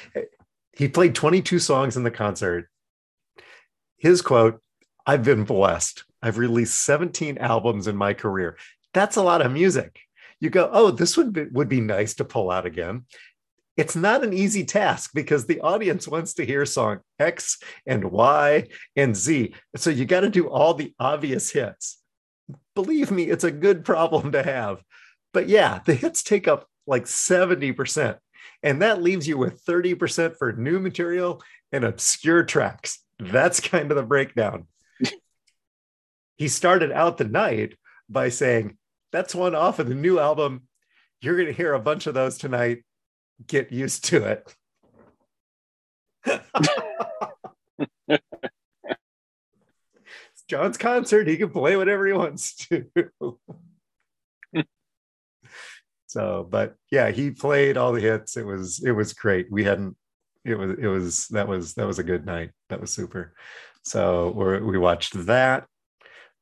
[0.77, 2.69] He played 22 songs in the concert.
[3.97, 4.61] His quote
[5.05, 6.05] I've been blessed.
[6.21, 8.57] I've released 17 albums in my career.
[8.93, 9.99] That's a lot of music.
[10.39, 13.03] You go, oh, this would be, would be nice to pull out again.
[13.75, 18.69] It's not an easy task because the audience wants to hear song X and Y
[18.95, 19.53] and Z.
[19.75, 21.97] So you got to do all the obvious hits.
[22.73, 24.81] Believe me, it's a good problem to have.
[25.33, 28.17] But yeah, the hits take up like 70%.
[28.61, 31.41] And that leaves you with 30% for new material
[31.71, 32.99] and obscure tracks.
[33.19, 34.67] That's kind of the breakdown.
[36.37, 37.75] he started out the night
[38.09, 38.77] by saying,
[39.11, 40.67] That's one off of the new album.
[41.21, 42.83] You're going to hear a bunch of those tonight.
[43.47, 44.55] Get used to it.
[48.07, 48.21] it's
[50.47, 51.27] John's concert.
[51.27, 52.85] He can play whatever he wants to.
[56.13, 58.37] so, but yeah, he played all the hits.
[58.37, 59.47] It was it was great.
[59.51, 59.97] We hadn't
[60.45, 62.51] it was it was that was that was a good night.
[62.69, 63.33] That was super.
[63.83, 65.65] So we we watched that.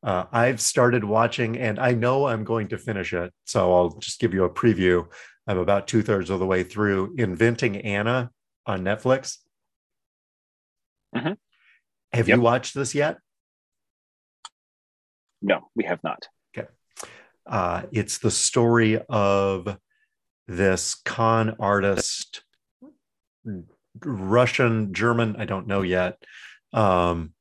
[0.04, 3.32] Uh, I've started watching, and I know I'm going to finish it.
[3.46, 5.08] So I'll just give you a preview.
[5.48, 8.30] I'm about two thirds of the way through Inventing Anna
[8.66, 9.38] on Netflix.
[11.16, 11.38] Mhm.
[12.12, 12.36] Have Yep.
[12.36, 13.20] you watched this yet?
[15.42, 16.28] No, we have not.
[17.45, 19.77] Uh, it's the story of
[20.47, 22.43] this con artist,
[24.04, 26.21] Russian, German, I don't know yet,
[26.73, 27.34] um,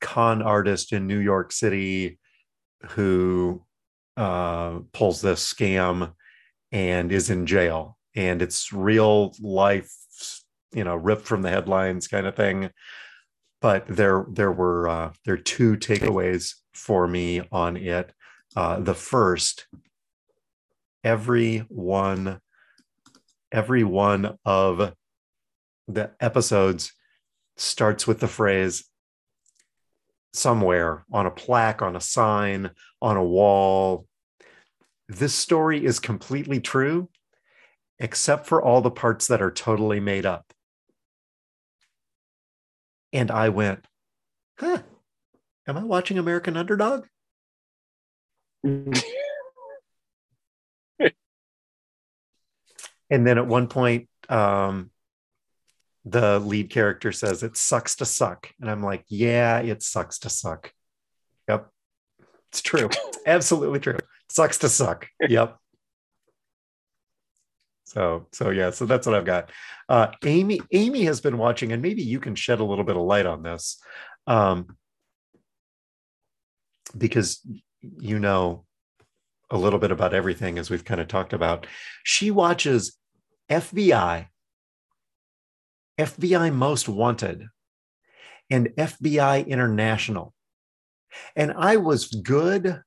[0.00, 2.18] con artist in New York City
[2.90, 3.64] who
[4.16, 6.12] uh, pulls this scam
[6.72, 7.96] and is in jail.
[8.14, 9.92] And it's real life,
[10.72, 12.70] you know, ripped from the headlines kind of thing.
[13.60, 18.12] But there, there were uh, there are two takeaways for me on it.
[18.56, 19.66] Uh, the first,
[21.04, 22.40] every one,
[23.52, 24.94] every one of
[25.86, 26.92] the episodes
[27.56, 28.84] starts with the phrase
[30.32, 34.06] somewhere on a plaque, on a sign, on a wall.
[35.08, 37.08] This story is completely true,
[37.98, 40.52] except for all the parts that are totally made up.
[43.12, 43.86] And I went,
[44.58, 44.82] huh,
[45.66, 47.06] am I watching American Underdog?
[53.10, 54.90] And then at one point, um,
[56.04, 58.50] the lead character says, It sucks to suck.
[58.60, 60.72] And I'm like, Yeah, it sucks to suck.
[61.48, 61.68] Yep.
[62.50, 62.88] It's true.
[63.26, 63.98] Absolutely true.
[64.28, 65.08] sucks to suck.
[65.26, 65.56] Yep.
[67.84, 69.50] So, so yeah, so that's what I've got.
[69.88, 73.02] Uh, Amy, Amy has been watching, and maybe you can shed a little bit of
[73.02, 73.80] light on this,
[74.26, 74.76] um,
[76.96, 77.40] because
[77.82, 78.64] you know
[79.50, 81.66] a little bit about everything as we've kind of talked about.
[82.04, 82.96] She watches
[83.50, 84.26] FBI,
[85.98, 87.46] FBI Most Wanted,
[88.50, 90.34] and FBI International.
[91.34, 92.82] And I was good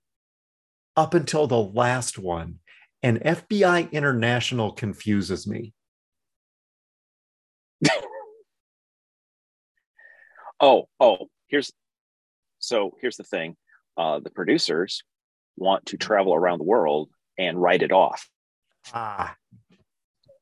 [0.96, 2.60] up until the last one.
[3.04, 5.74] And FBI International confuses me.
[10.64, 11.72] Oh, oh, here's
[12.60, 13.58] so here's the thing.
[13.98, 15.04] Uh, the producers
[15.58, 18.28] want to travel around the world and write it off.
[18.94, 19.36] Ah,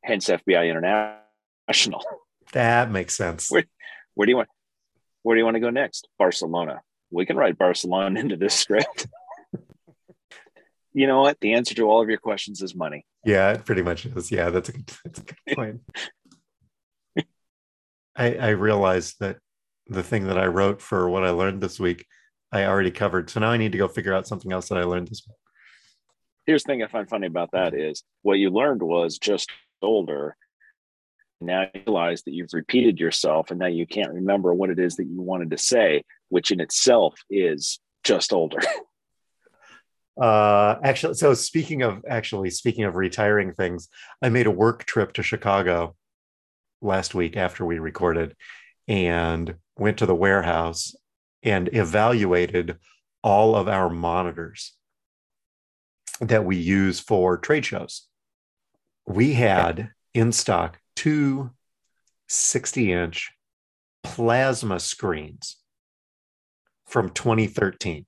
[0.03, 2.03] Hence FBI International.
[2.53, 3.49] that makes sense.
[3.51, 3.67] Wait.
[4.15, 4.49] Where do you want
[5.23, 6.07] where do you want to go next?
[6.17, 6.81] Barcelona.
[7.11, 9.07] We can write Barcelona into this script.
[10.93, 11.39] you know what?
[11.41, 13.05] The answer to all of your questions is money.
[13.25, 14.31] Yeah, it pretty much is.
[14.31, 15.81] Yeah, that's a good, that's a good point.
[18.15, 19.37] I, I realized that
[19.87, 22.05] the thing that I wrote for what I learned this week,
[22.51, 23.29] I already covered.
[23.29, 25.37] So now I need to go figure out something else that I learned this week.
[26.45, 30.35] Here's the thing I find funny about that is what you learned was just older.
[31.41, 34.95] Now you realize that you've repeated yourself and now you can't remember what it is
[34.95, 38.59] that you wanted to say, which in itself is just older.
[40.19, 43.87] Uh, actually, so speaking of actually speaking of retiring things,
[44.21, 45.95] I made a work trip to Chicago
[46.81, 48.35] last week after we recorded,
[48.89, 50.93] and went to the warehouse
[51.43, 52.77] and evaluated
[53.23, 54.73] all of our monitors
[56.19, 58.07] that we use for trade shows.
[59.07, 61.51] We had in stock two
[62.27, 63.31] 60 inch
[64.03, 65.57] plasma screens
[66.85, 68.05] from 2013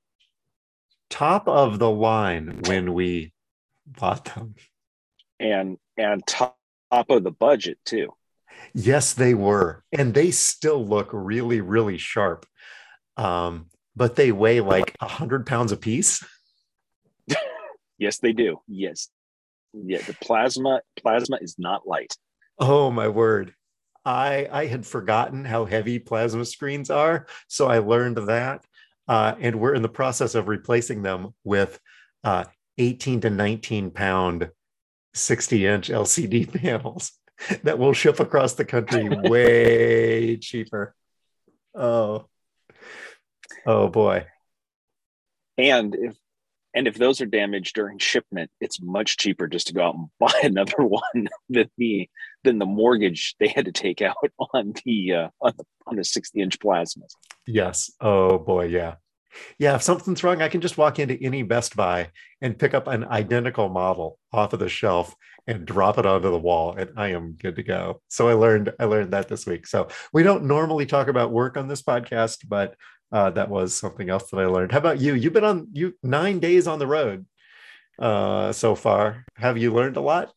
[1.11, 3.33] top of the line when we
[3.85, 4.55] bought them.
[5.39, 6.57] and and top,
[6.89, 8.13] top of the budget too.
[8.73, 12.45] Yes, they were, and they still look really, really sharp.
[13.17, 16.23] Um, but they weigh like a hundred pounds a piece.
[17.97, 18.61] yes, they do.
[18.67, 19.09] Yes,
[19.73, 19.99] yeah.
[19.99, 22.15] The plasma plasma is not light.
[22.57, 23.53] Oh my word!
[24.05, 28.65] I I had forgotten how heavy plasma screens are, so I learned that,
[29.07, 31.79] uh, and we're in the process of replacing them with
[32.23, 32.45] uh,
[32.77, 34.49] 18 to 19 pound
[35.13, 37.11] 60 inch LCD panels
[37.63, 40.95] that will ship across the country way cheaper.
[41.73, 42.27] Oh,
[43.65, 44.25] oh boy.
[45.57, 46.15] And if
[46.73, 50.07] and if those are damaged during shipment, it's much cheaper just to go out and
[50.19, 52.09] buy another one than the
[52.43, 54.15] than the mortgage they had to take out
[54.53, 57.11] on the uh, on the on the 60 inch plasmas.
[57.45, 57.91] Yes.
[57.99, 58.95] Oh boy, yeah.
[59.57, 62.09] Yeah, if something's wrong, I can just walk into any Best Buy
[62.41, 65.15] and pick up an identical model off of the shelf
[65.47, 68.01] and drop it onto the wall and I am good to go.
[68.09, 69.67] So I learned I learned that this week.
[69.67, 72.75] So we don't normally talk about work on this podcast, but
[73.11, 74.71] uh, that was something else that I learned.
[74.71, 75.13] How about you?
[75.13, 77.25] You've been on you 9 days on the road
[77.99, 79.25] uh, so far.
[79.35, 80.33] Have you learned a lot?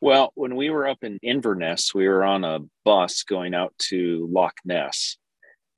[0.00, 4.28] Well, when we were up in Inverness, we were on a bus going out to
[4.32, 5.16] Loch Ness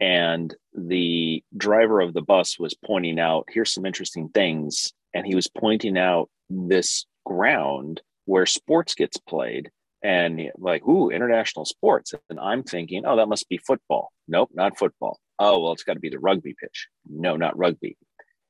[0.00, 5.34] and the driver of the bus was pointing out here's some interesting things and he
[5.34, 9.70] was pointing out this ground where sports gets played
[10.04, 14.78] and like ooh international sports and i'm thinking oh that must be football nope not
[14.78, 17.96] football oh well it's got to be the rugby pitch no not rugby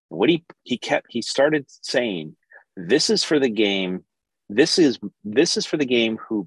[0.09, 2.37] what he he kept he started saying
[2.77, 4.05] this is for the game
[4.51, 6.47] this is this is for the game who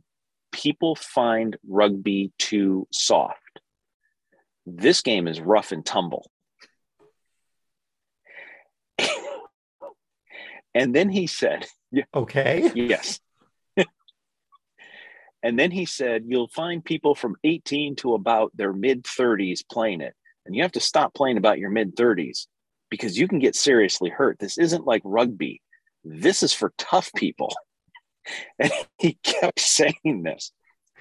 [0.52, 3.40] people find rugby too soft
[4.68, 6.30] this game is rough and tumble.
[10.76, 11.66] and then he said,
[12.14, 12.70] Okay.
[12.76, 13.22] Yes.
[15.48, 20.02] And then he said, You'll find people from 18 to about their mid 30s playing
[20.02, 20.14] it.
[20.46, 22.48] And you have to stop playing about your mid 30s
[22.90, 24.40] because you can get seriously hurt.
[24.40, 25.62] This isn't like rugby.
[26.04, 27.56] This is for tough people.
[28.60, 30.52] And he kept saying this.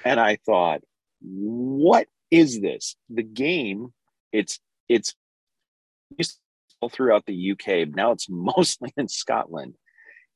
[0.05, 0.83] And I thought,
[1.21, 2.95] what is this?
[3.11, 3.93] The game,
[4.31, 5.17] it's it's
[6.81, 7.89] all throughout the UK.
[7.89, 9.75] Now it's mostly in Scotland.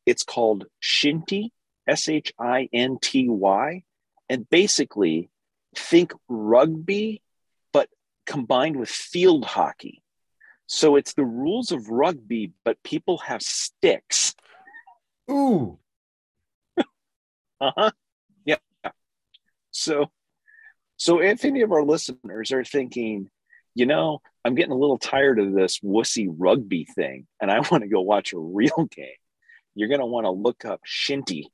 [0.04, 1.50] It's called Shinty,
[1.86, 3.84] S H I N T Y.
[4.30, 5.28] And basically,
[5.76, 7.20] think rugby,
[7.72, 7.88] but
[8.26, 10.02] combined with field hockey.
[10.68, 14.36] So it's the rules of rugby, but people have sticks.
[15.28, 15.80] Ooh.
[17.60, 17.90] uh huh.
[18.44, 18.56] Yeah.
[19.72, 20.06] So
[20.96, 23.30] so if any of our listeners are thinking,
[23.74, 27.82] you know, I'm getting a little tired of this wussy rugby thing and I want
[27.82, 29.08] to go watch a real game,
[29.74, 31.46] you're going to want to look up Shinty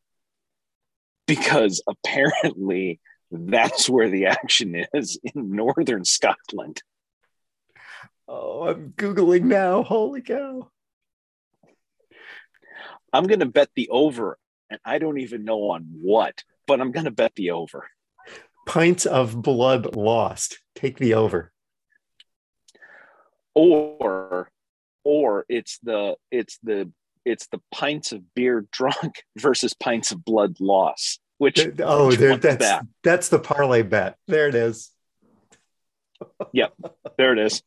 [1.27, 3.01] because apparently
[3.31, 6.83] that's where the action is in northern Scotland.
[8.29, 9.83] Oh, I'm Googling now.
[9.83, 10.71] Holy cow.
[13.13, 14.37] I'm going to bet the over,
[14.69, 17.89] and I don't even know on what, but I'm going to bet the over
[18.67, 20.59] pints of blood lost.
[20.75, 21.53] Take the over.
[23.55, 24.51] Or
[25.05, 26.93] or it's the it's the
[27.27, 31.19] it's the pints of beer drunk versus pints of blood loss.
[31.39, 32.87] Which oh, which there, that's that?
[33.05, 34.17] that's the parlay bet.
[34.27, 34.91] There it is.
[36.53, 36.73] yep,
[37.19, 37.63] there it is.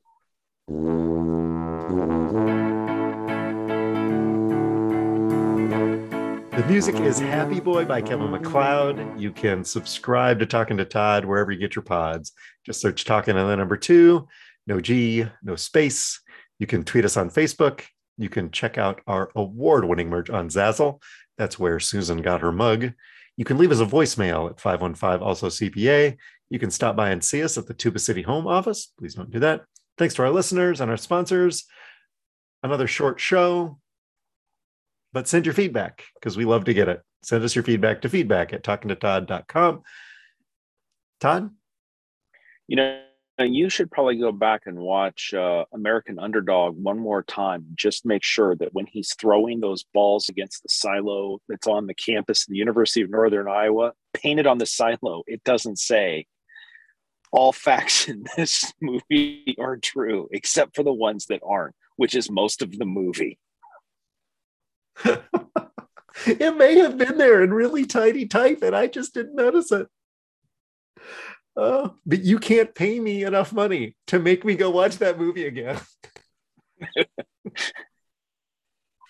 [6.52, 9.20] The music is Happy Boy by Kevin MacLeod.
[9.22, 12.32] You can subscribe to Talking to Todd wherever you get your pods.
[12.66, 14.28] Just search Talking to the number two,
[14.66, 16.20] no G, no space.
[16.58, 17.84] You can tweet us on Facebook.
[18.20, 21.02] You can check out our award winning merch on Zazzle.
[21.38, 22.94] That's where Susan got her mug.
[23.38, 26.18] You can leave us a voicemail at 515 also CPA.
[26.50, 28.92] You can stop by and see us at the Tuba City home office.
[29.00, 29.62] Please don't do that.
[29.98, 31.66] Thanks to our listeners and our sponsors.
[32.62, 33.80] Another short show
[35.14, 37.02] but send your feedback because we love to get it.
[37.24, 39.82] Send us your feedback to feedback at talkingtotodd.com.
[41.20, 41.50] Todd?
[42.68, 43.02] You know,
[43.40, 47.66] you should probably go back and watch uh, American Underdog one more time.
[47.74, 51.94] Just make sure that when he's throwing those balls against the silo that's on the
[51.94, 56.28] campus of the University of Northern Iowa, painted on the silo, it doesn't say
[57.32, 62.30] all facts in this movie are true, except for the ones that aren't, which is
[62.30, 63.40] most of the movie.
[66.26, 69.88] it may have been there in really tiny type and I just didn't notice it.
[71.56, 75.46] Uh, but you can't pay me enough money to make me go watch that movie
[75.46, 75.80] again.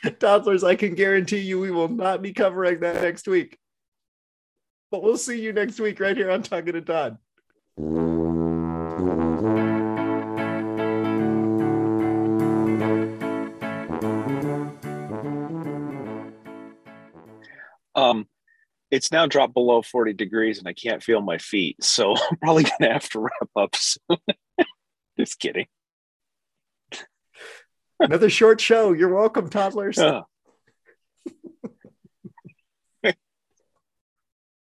[0.19, 3.57] Toddlers, I can guarantee you we will not be covering that next week.
[4.91, 7.17] But we'll see you next week right here on Talking to Todd.
[17.95, 18.27] Um,
[18.91, 21.83] it's now dropped below 40 degrees and I can't feel my feet.
[21.83, 24.17] So I'm probably going to have to wrap up soon.
[25.19, 25.67] Just kidding.
[27.99, 28.93] Another short show.
[28.93, 29.99] You're welcome, toddlers.
[29.99, 30.21] Uh,